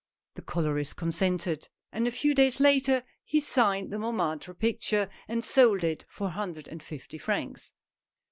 [0.33, 5.83] The colorist consented; and a few days later he signed the Montmartre picture, and sold
[5.83, 7.71] it for a hun dred and fifty francs.